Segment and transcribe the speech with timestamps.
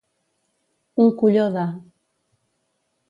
[1.05, 1.67] Un colló de.